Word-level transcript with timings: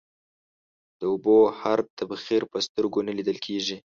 د 0.99 1.01
اوبو 1.11 1.37
هر 1.59 1.79
تبخير 1.99 2.41
په 2.51 2.57
سترگو 2.65 2.99
نه 3.07 3.13
ليدل 3.17 3.37
کېږي. 3.45 3.77